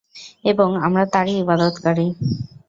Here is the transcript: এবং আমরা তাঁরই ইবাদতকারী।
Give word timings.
এবং 0.45 0.69
আমরা 0.85 1.03
তাঁরই 1.13 1.35
ইবাদতকারী। 1.43 2.07